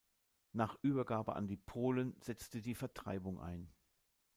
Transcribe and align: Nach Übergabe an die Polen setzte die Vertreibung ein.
Nach 0.53 0.79
Übergabe 0.81 1.35
an 1.35 1.47
die 1.47 1.57
Polen 1.57 2.15
setzte 2.21 2.63
die 2.63 2.73
Vertreibung 2.73 3.39
ein. 3.39 3.69